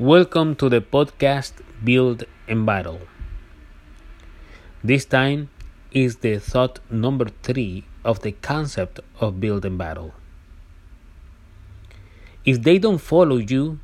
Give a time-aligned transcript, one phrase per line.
[0.00, 1.52] Welcome to the podcast
[1.84, 3.02] Build and Battle.
[4.82, 5.50] This time
[5.92, 10.14] is the thought number three of the concept of build and battle.
[12.46, 13.78] If they don't follow you,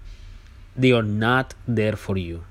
[0.75, 2.45] they are not there for you.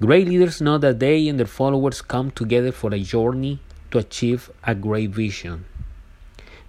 [0.00, 3.60] Great leaders know that they and their followers come together for a journey
[3.92, 5.64] to achieve a great vision.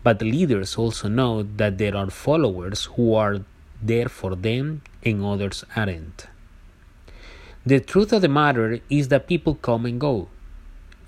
[0.03, 3.39] But leaders also know that there are followers who are
[3.81, 6.27] there for them and others aren't.
[7.65, 10.29] The truth of the matter is that people come and go.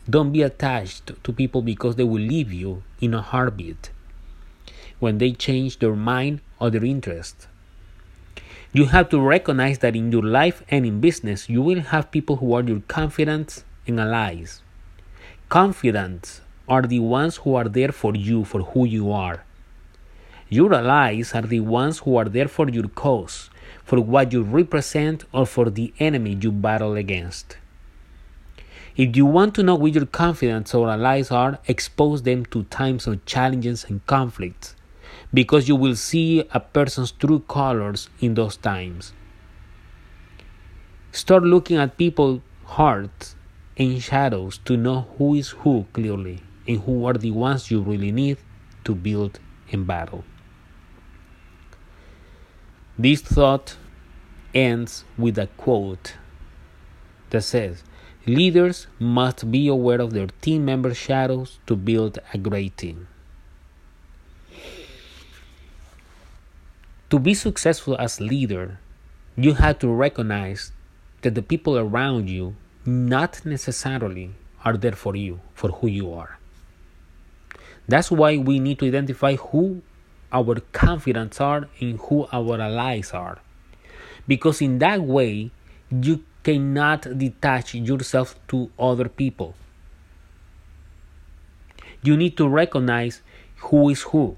[0.09, 3.91] Don't be attached to people because they will leave you in a heartbeat
[4.99, 7.47] when they change their mind or their interest.
[8.73, 12.37] You have to recognize that in your life and in business, you will have people
[12.37, 14.61] who are your confidants and allies.
[15.49, 19.43] Confidants are the ones who are there for you, for who you are.
[20.49, 23.49] Your allies are the ones who are there for your cause,
[23.83, 27.57] for what you represent, or for the enemy you battle against.
[28.95, 33.07] If you want to know who your confidants or allies are, expose them to times
[33.07, 34.73] of challenges and conflicts,
[35.33, 39.11] because you will see a person's true colors in those times.
[41.11, 43.35] Start looking at people's hearts
[43.75, 48.13] and shadows to know who is who clearly and who are the ones you really
[48.13, 48.37] need
[48.85, 49.39] to build
[49.73, 50.23] and battle.
[52.99, 53.77] This thought
[54.55, 56.15] ends with a quote
[57.29, 57.83] that says,
[58.25, 63.07] Leaders must be aware of their team members' shadows to build a great team.
[67.11, 68.79] To be successful as leader,
[69.35, 70.71] you have to recognize
[71.21, 74.31] that the people around you not necessarily
[74.65, 76.39] are there for you, for who you are.
[77.87, 79.83] That's why we need to identify who
[80.31, 83.39] our confidence are in who our allies are.
[84.27, 85.51] Because in that way,
[85.89, 89.55] you cannot detach yourself to other people.
[92.01, 93.21] You need to recognize
[93.57, 94.37] who is who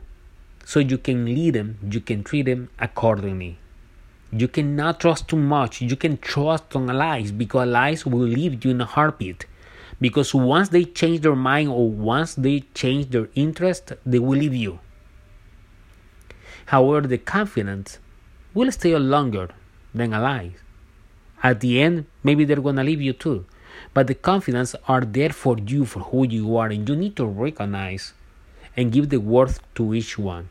[0.70, 3.58] so you can lead them, you can treat them accordingly.
[4.32, 5.82] You cannot trust too much.
[5.82, 9.48] You can trust on allies because allies will leave you in a heartbeat.
[10.00, 14.54] Because once they change their mind or once they change their interest, they will leave
[14.54, 14.78] you.
[16.70, 17.98] However, the confidence
[18.54, 19.50] will stay longer
[19.94, 20.58] than allies.
[21.42, 23.46] At the end, maybe they're gonna leave you too.
[23.96, 27.26] But the confidence are there for you, for who you are, and you need to
[27.26, 28.14] recognize
[28.78, 30.50] and give the worth to each one.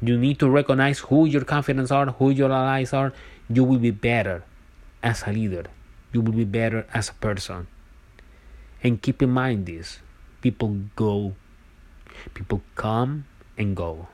[0.00, 3.12] You need to recognize who your confidence are, who your allies are.
[3.48, 4.44] You will be better
[5.02, 5.64] as a leader.
[6.12, 7.66] You will be better as a person.
[8.84, 9.98] And keep in mind this
[10.42, 11.34] people go,
[12.34, 13.26] people come
[13.58, 14.08] and go.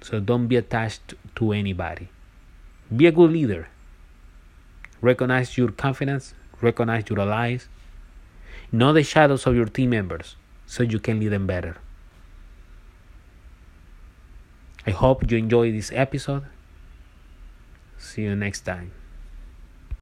[0.00, 2.08] So don't be attached to anybody.
[2.94, 3.68] Be a good leader.
[5.00, 7.68] Recognize your confidence, recognize your allies,
[8.72, 10.36] know the shadows of your team members
[10.66, 11.76] so you can lead them better.
[14.86, 16.44] I hope you enjoy this episode.
[17.98, 18.92] See you next time.